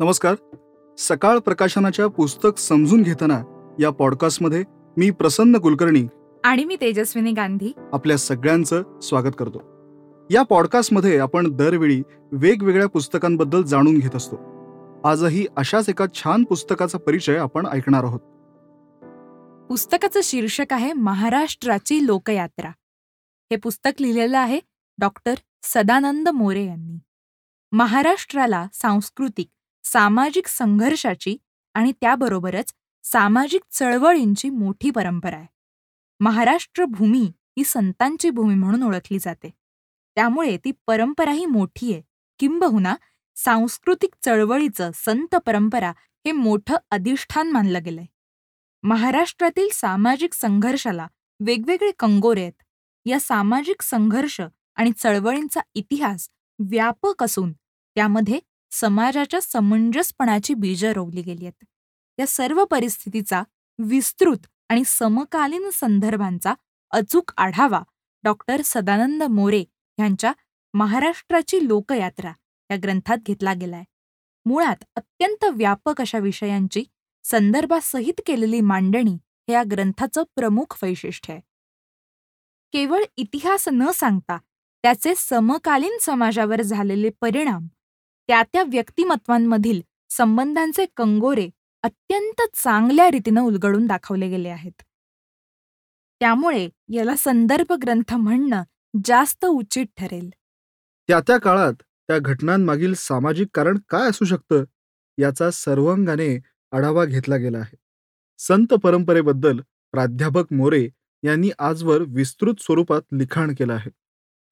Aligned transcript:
नमस्कार. 0.00 0.34
सकाळ 0.98 1.38
प्रकाशनाच्या 1.38 2.06
पुस्तक 2.06 2.58
समजून 2.58 3.02
घेताना 3.02 3.42
या 3.80 3.90
पॉडकास्टमध्ये 3.90 4.64
मी 4.96 5.10
प्रसन्न 5.10 5.56
कुलकर्णी 5.56 6.06
आणि 6.44 6.64
मी 6.64 6.76
तेजस्विनी 6.80 7.32
गांधी. 7.32 7.72
आपल्या 7.92 8.18
सगळ्यांचं 8.18 9.00
स्वागत 9.00 9.30
करतो. 9.38 9.58
या 10.30 10.42
पॉडकास्टमध्ये 10.42 11.18
आपण 11.18 11.56
दरवेळी 11.56 12.02
वेगवेगळ्या 12.32 12.88
पुस्तकांबद्दल 12.88 13.62
जाणून 13.62 13.98
घेत 13.98 14.16
असतो. 14.16 14.36
आजही 15.08 15.46
अशाच 15.56 15.88
एका 15.88 16.04
छान 16.14 16.44
पुस्तकाचा 16.44 16.98
परिचय 16.98 17.36
आपण 17.36 17.66
ऐकणार 17.66 18.04
आहोत. 18.04 18.20
पुस्तकाचं 19.68 20.20
शीर्षक 20.22 20.66
आहे 20.70 20.92
महाराष्ट्राची 20.92 22.06
लोकयात्रा. 22.06 22.68
हे 23.52 23.56
पुस्तक 23.56 23.90
लिहिलेलं 24.00 24.38
आहे 24.38 24.60
डॉक्टर 24.98 25.34
सदानंद 25.62 26.28
मोरे 26.28 26.64
यांनी. 26.64 26.98
महाराष्ट्राला 27.72 28.66
सांस्कृतिक 28.72 29.46
सामाजिक 29.92 30.46
संघर्षाची 30.46 31.36
आणि 31.74 31.92
त्याबरोबरच 31.92 32.72
सामाजिक 33.04 33.60
चळवळींची 33.72 34.48
मोठी 34.50 34.90
परंपरा 34.90 35.36
आहे. 35.36 35.46
महाराष्ट्र 36.20 36.84
भूमी 36.84 37.24
ही 37.58 37.64
संतांची 37.64 38.30
भूमी 38.30 38.54
म्हणून 38.54 38.82
ओळखली 38.82 39.18
जाते. 39.18 39.50
त्यामुळे 40.16 40.56
ती 40.56 40.72
परंपराही 40.86 41.46
मोठी 41.46 41.92
आहे. 41.92 42.02
किंबहुना 42.38 42.94
सांस्कृतिक 43.36 44.14
चळवळीचं 44.24 44.90
संत 44.94 45.36
परंपरा 45.36 45.92
हे 46.24 46.32
मोठं 46.32 46.76
अधिष्ठान 46.90 47.50
मानलं 47.50 47.82
गेलंय. 47.84 48.06
महाराष्ट्रातील 48.82 49.68
सामाजिक 49.72 50.34
संघर्षाला 50.34 51.06
वेगवेगळे 51.40 51.90
कंगोरे 51.98 52.42
आहेत. 52.42 52.52
या 53.06 53.20
सामाजिक 53.20 53.82
संघर्ष 53.82 54.40
आणि 54.76 54.90
चळवळींचा 54.98 55.60
इतिहास 55.74 56.28
व्यापक 56.58 57.22
असून 57.22 57.52
त्यामध्ये 57.52 58.38
समाजाच्या 58.72 59.40
समंजसपणाची 59.40 60.54
बीजं 60.54 60.92
रोवली 60.92 61.22
गेली 61.22 61.44
आहेत. 61.46 61.64
या 62.18 62.26
सर्व 62.26 62.64
परिस्थितीचा 62.64 63.42
विस्तृत 63.78 64.46
आणि 64.68 64.82
समकालीन 64.86 65.68
संदर्भांचा 65.72 66.54
अचूक 66.92 67.32
आढावा 67.36 67.82
डॉक्टर 68.24 68.60
सदानंद 68.64 69.22
मोरे 69.22 69.64
यांच्या 69.98 70.32
महाराष्ट्राची 70.74 71.66
लोकयात्रा 71.68 72.32
या 72.70 72.76
ग्रंथात 72.82 73.18
घेतला 73.26 73.52
गेलाय. 73.52 73.84
मुळात 74.46 74.84
अत्यंत 74.96 75.44
व्यापक 75.52 76.00
अशा 76.00 76.18
विषयांची 76.18 76.84
संदर्भासहित 77.24 78.20
केलेली 78.26 78.60
मांडणी 78.60 79.14
हे 79.48 79.52
या 79.52 79.62
ग्रंथाचं 79.70 80.22
प्रमुख 80.36 80.76
वैशिष्ट्य 80.82 81.32
आहे. 81.32 81.40
केवळ 82.72 83.04
इतिहास 83.16 83.68
न 83.72 83.90
सांगता 83.94 84.36
त्याचे 84.84 85.14
समकालीन 85.16 85.96
समाजावर 86.00 86.62
झालेले 86.62 87.10
परिणाम 87.20 87.66
त्या 88.28 88.42
त्या 88.42 88.62
व्यक्तिमत्वांमधील 88.62 89.80
संबंधांचे 90.10 90.86
कंगोरे 90.96 91.48
अत्यंत 91.84 92.40
चांगल्या 92.54 93.10
रीतीनं 93.10 93.40
उलगडून 93.40 93.86
दाखवले 93.86 94.28
गेले 94.28 94.48
आहेत. 94.48 94.82
त्यामुळे 96.20 96.68
याला 96.88 97.14
संदर्भ 97.16 97.72
ग्रंथ 97.72 98.14
म्हणणं 98.14 98.62
जास्त 99.04 99.44
उचित 99.44 99.86
ठरेल. 99.96 100.28
त्या 101.08 101.20
त्या 101.20 101.38
काळात 101.38 101.74
त्या 102.08 102.18
घटनांमागील 102.18 102.94
सामाजिक 102.94 103.48
कारण 103.54 103.78
काय 103.88 104.08
असू 104.08 104.24
शकतं 104.24 104.64
याचा 105.18 105.50
सर्वांगाने 105.50 106.34
आढावा 106.72 107.04
घेतला 107.04 107.36
गेला 107.36 107.58
आहे. 107.58 107.76
संत 108.40 108.74
परंपरेबद्दल 108.74 109.60
प्राध्यापक 109.94 110.52
मोरे 110.52 110.88
यांनी 111.22 111.50
आजवर 111.58 112.02
विस्तृत 112.08 112.60
स्वरूपात 112.60 113.02
लिखाण 113.12 113.54
केलं 113.54 113.72
आहे. 113.72 113.90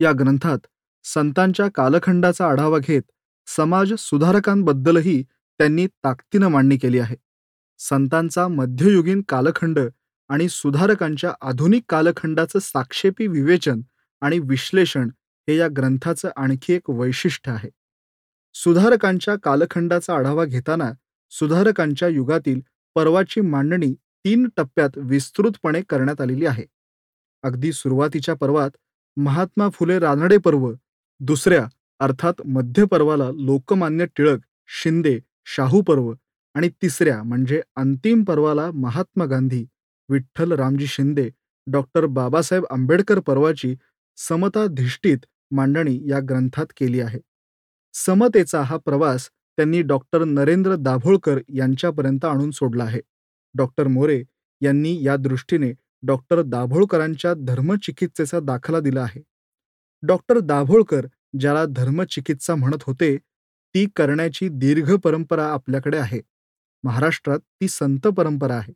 या 0.01 0.13
ग्रंथात 0.13 0.67
संतांच्या 1.05 1.69
कालखंडाचा 1.75 2.47
आढावा 2.49 2.79
घेत 2.79 3.03
समाज 3.47 3.93
सुधारकांबद्दलही 3.99 5.23
त्यांनी 5.61 5.87
ताकदीनं 5.87 6.49
मांडणी 6.49 6.77
केली 6.77 6.99
आहे. 6.99 7.17
संतांचा 7.79 8.49
मध्ययुगीन 8.49 9.23
कालखंड 9.29 9.79
आणि 10.29 10.49
सुधारकांच्या 10.49 11.33
आधुनिक 11.41 11.83
कालखंडाचं 11.89 12.59
साक्षेपी 12.59 13.27
विवेचन 13.27 13.81
आणि 14.21 14.39
विश्लेषण 14.39 15.09
हे 15.49 15.57
या 15.57 15.69
ग्रंथाचं 15.77 16.31
आणखी 16.37 16.73
एक 16.73 16.91
वैशिष्ट्य 16.91 17.53
आहे. 17.53 17.71
सुधारकांच्या 18.55 19.35
कालखंडाचा 19.43 20.15
आढावा 20.15 20.45
घेताना 20.45 20.91
सुधारकांच्या 21.31 22.09
युगातील 22.09 22.61
पर्वाची 22.95 23.41
मांडणी 23.41 23.93
तीन 24.25 24.49
टप्प्यात 24.57 24.91
विस्तृतपणे 24.97 25.81
करण्यात 25.89 26.21
आलेली 26.21 26.47
आहे. 26.47 26.65
अगदी 27.43 27.73
सुरुवातीच्या 27.73 28.35
पर्वात 28.35 28.71
महात्मा 29.17 29.69
फुले 29.71 29.99
रानडे 29.99 30.39
पर्व 30.39 30.73
दुसऱ्या 31.21 31.67
अर्थात 32.05 32.41
मध्य 32.47 32.85
पर्वाला 32.85 33.31
लोकमान्य 33.33 34.07
टिळक 34.07 34.41
शिंदे 34.83 35.19
शाहू 35.47 35.81
पर्व 35.83 36.13
आणि 36.55 36.69
तिसऱ्या 36.83 37.23
म्हणजे 37.23 37.61
अंतिम 37.77 38.25
पर्वाला 38.25 38.71
महात्मा 38.75 39.25
गांधी 39.25 39.65
विठ्ठल 40.09 40.53
रामजी 40.53 40.87
शिंदे 40.87 41.29
डॉक्टर 41.67 42.07
बाबासाहेब 42.07 42.65
आंबेडकर 42.71 43.21
पर्वाची 43.21 43.75
समताधिष्ठित 44.19 45.19
मांडणी 45.51 45.99
या 46.11 46.21
ग्रंथात 46.21 46.67
केली 46.77 47.01
आहे. 47.01 47.19
समतेचा 47.95 48.63
हा 48.63 48.77
प्रवास 48.77 49.29
त्यांनी 49.59 49.83
डॉक्टर 49.83 50.25
नरेंद्र 50.25 50.77
दाभोळकर 50.77 51.39
यांच्यापर्यंत 51.55 52.25
आणून 52.25 52.51
सोडला 52.51 52.85
आहे. 52.85 53.01
डॉक्टर 53.55 53.89
मोरे 53.89 54.23
यांनी 54.63 54.97
या 55.03 55.17
दृष्टीने 55.17 55.73
डॉक्टर 56.03 56.43
दाभोळकरांच्या 56.43 57.35
धर्मचिकित्सेचा 57.35 58.41
दाखला 58.41 58.81
दिला 58.81 59.03
आहे. 59.03 59.23
डॉक्टर 60.03 60.39
दाभोळकर 60.39 61.07
ज्याला 61.41 61.65
धर्मचिकित्सा 61.67 62.55
म्हणत 62.55 62.83
होते 62.87 63.17
ती 63.75 63.87
करण्याची 63.97 64.49
दीर्घ 64.49 64.95
परंपरा 64.95 65.47
आपल्याकडे 65.47 65.99
आहे. 65.99 66.21
महाराष्ट्रात 66.85 67.39
ती 67.61 67.69
संत 67.69 68.07
परंपरा 68.07 68.55
आहे. 68.55 68.73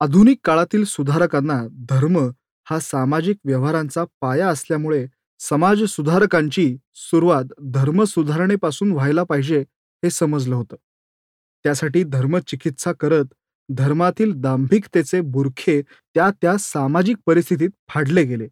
आधुनिक 0.00 0.38
काळातील 0.44 0.84
सुधारकांना 0.84 1.60
धर्म 1.90 2.18
हा 2.66 2.78
सामाजिक 2.80 3.36
व्यवहारांचा 3.44 4.04
पाया 4.20 4.48
असल्यामुळे 4.48 5.06
समाज 5.40 5.82
सुधारकांची 5.84 6.76
सुरुवात 6.94 7.52
धर्म 7.70 8.02
सुधारणेपासून 8.04 8.92
व्हायला 8.92 9.22
पाहिजे 9.24 9.60
हे 10.02 10.10
समजलं 10.10 10.54
होतं. 10.54 10.76
त्यासाठी 11.64 12.02
धर्मचिकित्सा 12.04 12.92
करत 12.92 13.24
धर्मातील 13.68 14.32
दांभिकतेचे 14.34 15.20
बुरखे 15.20 15.80
त्या 16.14 16.30
त्या 16.42 16.56
सामाजिक 16.58 17.16
परिस्थितीत 17.26 17.70
फाडले 17.88 18.24
गेले. 18.24 18.48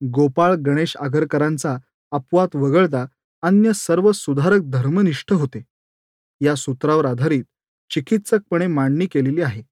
गोपाळ 0.00 0.54
गणेश 0.56 0.96
आगरकरांचा 0.96 1.76
अपवाद 2.12 2.56
वगळता 2.56 3.04
अन्य 3.42 3.72
सर्व 3.72 4.10
सुधारक 4.12 4.60
धर्मनिष्ठ 4.62 5.32
होते. 5.32 5.62
या 6.40 6.54
सूत्रावर 6.54 7.04
आधारित 7.04 7.44
चिकित्सकपणे 7.90 8.66
मांडणी 8.66 9.06
केलेली 9.06 9.42
आहे. 9.42 9.62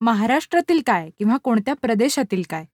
महाराष्ट्रातील 0.00 0.80
काय 0.86 1.10
किंवा 1.18 1.36
कोणत्या 1.36 1.74
प्रदेशातील 1.74 2.42
काय? 2.50 2.64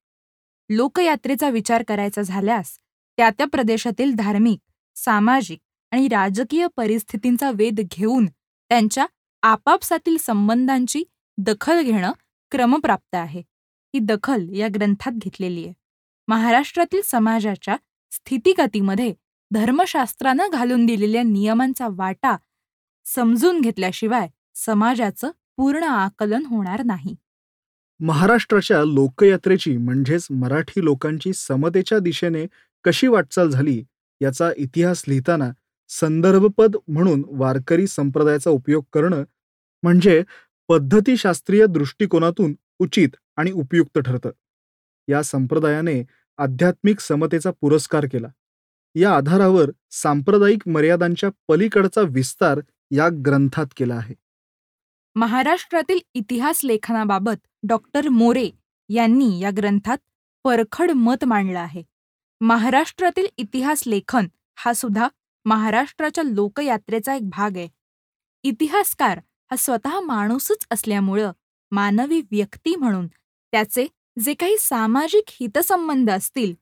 लोकयात्रेचा 0.71 1.49
विचार 1.51 1.83
करायचा 1.89 2.23
झाल्यास 2.23 2.79
त्या 3.19 3.31
त्या 3.31 3.47
प्रदेशातील 3.47 4.13
धार्मिक 4.15 4.59
सामाजिक 4.97 5.59
आणि 5.91 6.09
राजकीय 6.09 6.67
परिस्थितींचा 6.77 7.51
वेध 7.51 7.81
घेऊन 7.93 8.27
त्यांच्या 8.27 9.07
आपापसातील 9.43 10.17
संबंधांची 10.21 11.03
दखल 11.39 11.83
घेणं 11.83 12.13
क्रमप्राप्त 12.51 13.15
आहे. 13.15 13.41
ही 13.95 13.99
दखल 13.99 14.49
या 14.55 14.69
ग्रंथात 14.75 15.13
घेतलेली 15.13 15.65
आहे. 15.65 15.73
महाराष्ट्रातील 16.29 17.01
समाजाच्या 17.05 17.77
स्थितिगतीमध्ये 18.11 19.13
धर्मशास्त्रानं 19.51 20.49
घालून 20.53 20.87
दिलेल्या 20.87 21.23
नियमांचा 21.23 21.87
वाटा 21.91 22.37
समजून 23.07 23.61
घेतल्याशिवाय 23.61 24.29
समाजाचं 24.55 25.31
पूर्ण 25.57 25.83
आकलन 25.83 26.45
होणार 26.47 26.83
नाही. 26.83 27.15
महाराष्ट्राच्या 28.01 28.83
लोकयात्रेची 28.85 29.77
म्हणजेच 29.77 30.27
मराठी 30.31 30.85
लोकांची 30.85 31.33
समतेच्या 31.33 31.99
दिशेने 31.99 32.47
कशी 32.85 33.07
वाटचाल 33.07 33.49
झाली 33.49 33.83
याचा 34.21 34.51
इतिहास 34.57 35.03
लिहिताना 35.09 35.51
संदर्भपद 35.89 36.77
म्हणून 36.89 37.23
वारकरी 37.29 37.87
संप्रदायाचा 37.87 38.51
उपयोग 38.51 38.85
करणं 38.93 39.25
म्हणजे 39.83 40.23
पद्धतीशास्त्रीय 40.69 41.67
दृष्टिकोनातून 41.67 42.55
उचित 42.79 43.17
आणि 43.37 43.51
उपयुक्त 43.53 43.99
ठरतं. 43.99 44.31
या 45.09 45.23
संप्रदायाने 45.23 46.03
आध्यात्मिक 46.41 47.01
समतेचा 47.01 47.51
पुरस्कार 47.61 48.07
केला. 48.13 48.29
या 48.95 49.15
आधारावर 49.17 49.71
सांप्रदायिक 49.91 50.69
मर्यादांच्या 50.69 51.31
पलीकडचा 51.49 52.01
विस्तार 52.01 52.61
या 52.91 53.09
ग्रंथात 53.27 53.67
केला 53.77 53.95
आहे. 53.95 54.15
महाराष्ट्रातील 55.15 55.99
इतिहास 56.15 56.61
लेखनाबाबत 56.65 57.47
डॉक्टर 57.63 58.09
मोरे 58.09 58.51
यांनी 58.89 59.39
या 59.41 59.51
ग्रंथात 59.57 59.99
परखड 60.45 60.91
मत 60.91 61.25
मांडलं 61.25 61.59
आहे. 61.59 61.83
महाराष्ट्रातील 62.41 63.27
इतिहास 63.37 63.83
लेखन 63.87 64.27
हा 64.57 64.73
सुद्धा 64.73 65.09
महाराष्ट्राच्या 65.45 66.25
लोकयात्रेचा 66.25 67.15
एक 67.15 67.29
भाग 67.29 67.57
आहे. 67.57 67.69
इतिहासकार 68.43 69.19
हा 69.19 69.57
स्वतः 69.57 70.01
माणूसच 70.01 70.67
असल्यामुळं 70.71 71.33
मानवी 71.71 72.21
व्यक्ती 72.21 72.77
म्हणून 72.77 73.07
त्याचे 73.53 73.87
जे 74.17 74.35
काही 74.35 74.57
सामाजिक 74.59 75.31
हितसंबंध 75.31 76.11
असतील 76.11 76.55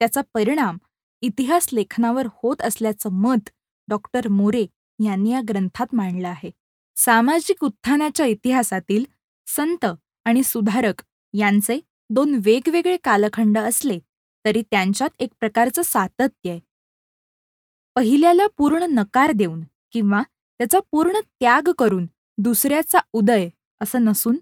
त्याचा 0.00 0.20
परिणाम 0.34 0.78
इतिहास 1.22 1.68
लेखनावर 1.72 2.26
होत 2.42 2.62
असल्याचं 2.62 3.10
मत 3.12 3.48
डॉक्टर 3.88 4.28
मोरे 4.28 4.64
यांनी 4.98 5.30
या 5.30 5.40
ग्रंथात 5.48 5.94
मांडलं 5.94 6.28
आहे. 6.28 6.50
सामाजिक 6.96 7.64
उत्थानाच्या 7.64 8.26
इतिहासातील 8.26 9.04
संत 9.46 9.86
आणि 10.24 10.42
सुधारक 10.42 11.02
यांचे 11.34 11.78
दोन 12.10 12.34
वेगवेगळे 12.44 12.96
कालखंड 13.04 13.58
असले 13.58 13.98
तरी 14.44 14.62
त्यांच्यात 14.62 15.10
एक 15.18 15.30
प्रकारचं 15.40 15.82
सातत्य 15.82 16.50
आहे. 16.50 16.60
पहिल्याला 17.96 18.46
पूर्ण 18.56 18.86
नकार 18.90 19.32
देऊन 19.32 19.62
किंवा 19.92 20.22
त्याचा 20.60 20.78
पूर्ण 20.92 21.20
त्याग 21.40 21.70
करून 21.78 22.06
दुसऱ्याचा 22.38 22.98
उदय 23.12 23.48
असं 23.80 24.04
नसून 24.04 24.36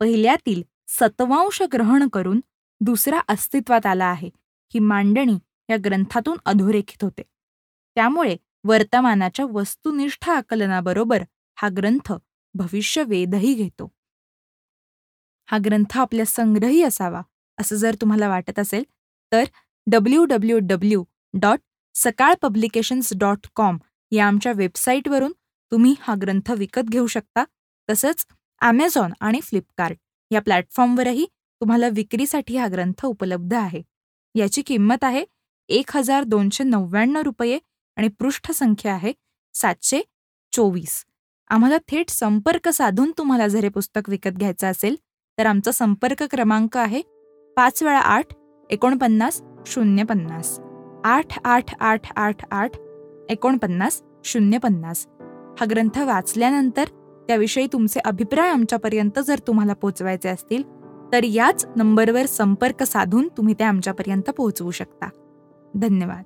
पहिल्यातील 0.00 0.62
सत्वांश 0.88 1.60
ग्रहण 1.72 2.08
करून 2.08 2.40
दुसरा 2.80 3.20
अस्तित्वात 3.28 3.86
आला 3.86 4.04
आहे. 4.04 4.30
ही 4.74 4.80
मांडणी 4.80 5.36
या 5.68 5.76
ग्रंथातून 5.84 6.36
अधोरेखित 6.46 7.04
होते. 7.04 7.22
त्यामुळे 7.96 8.36
वर्तमानाच्या 8.64 9.44
वस्तुनिष्ठ 9.52 10.28
आकलनाबरोबर 10.30 11.22
हा 11.58 11.68
ग्रंथ 11.76 12.12
भविष्यवेधही 12.54 13.52
घेतो. 13.54 13.88
हा 15.48 15.58
ग्रंथ 15.64 15.96
आपल्या 15.98 16.24
संग्रही 16.26 16.82
असावा 16.82 17.22
असं 17.58 17.76
जर 17.76 17.94
तुम्हाला 18.00 18.28
वाटत 18.28 18.58
असेल 18.58 18.82
तर 19.32 19.44
W 19.86 20.24
W 20.24 20.58
W 20.62 21.04
dot 21.34 21.60
Sakal 21.94 22.34
publications 22.42 23.12
dot 23.16 23.46
com 23.54 23.78
या 24.12 24.26
आमच्या 24.26 24.52
वेबसाईटवरून 24.52 25.32
तुम्ही 25.72 25.94
हा 26.00 26.14
ग्रंथ 26.22 26.50
विकत 26.50 26.88
घेऊ 26.88 27.06
शकता. 27.06 27.44
तसंच 27.88 28.26
ॲमेझॉन 28.60 29.12
आणि 29.20 29.40
फ्लिपकार्ट 29.40 29.96
या 30.30 30.40
प्लॅटफॉर्मवरही 30.40 31.26
तुम्हाला 31.60 31.88
विक्रीसाठी 31.88 32.56
हा 32.56 32.66
ग्रंथ 32.72 33.04
उपलब्ध 33.06 33.54
आहे. 33.54 33.82
याची 34.34 34.62
किंमत 34.62 35.04
आहे 35.04 35.24
एक 35.68 35.96
हजार 35.96 36.24
दोनशे 36.24 36.64
नव्याण्णव 36.64 37.20
रुपये 37.20 37.58
आणि 37.96 38.08
पृष्ठसंख्या 38.08 38.94
आहे 38.94 39.12
सातशे 39.54 40.00
चोवीस. 40.52 41.04
आम्हाला 41.48 41.76
थेट 41.88 42.10
संपर्क 42.10 42.68
साधून 42.68 43.12
तुम्हाला 43.18 43.48
जर 43.48 43.62
हे 43.62 43.68
पुस्तक 43.68 44.08
विकत 44.08 44.30
घ्यायचं 44.30 44.66
असेल 44.66 44.96
तर 45.38 45.46
आमचा 45.46 45.72
संपर्क 45.72 46.22
क्रमांक 46.22 46.76
आहे 46.76 47.02
पाच 47.56 47.82
वेळा 47.82 47.98
आठ 47.98 48.34
एकोणपन्नास 48.70 49.42
शून्य 49.66 50.04
पन्नास. 50.04 50.58
आठ 51.04 51.38
आठ 51.44 51.74
आठ 51.80 52.12
आठ 52.16 52.44
आठ 52.50 52.76
एकोणपन्नास 53.28 54.02
शून्य 54.24 54.58
पन्नास. 54.58 55.06
हा 55.60 55.64
ग्रंथ 55.70 55.98
वाचल्यानंतर 55.98 56.84
त्याविषयी 57.28 57.66
तुमचे 57.72 58.00
अभिप्राय 58.00 58.50
आमच्यापर्यंत 58.50 59.18
जर 59.18 59.38
तुम्हाला 59.46 59.72
पोचवायचे 59.72 60.28
असतील 60.28 60.62
तर 61.12 61.24
याच 61.24 61.66
नंबरवर 61.76 62.26
संपर्क 62.26 62.82
साधून 62.82 63.28
तुम्ही 63.36 63.54
ते 63.58 63.64
आमच्यापर्यंत 63.64 64.30
पोहोचवू 64.30 64.70
शकता. 64.70 65.08
धन्यवाद. 65.74 66.22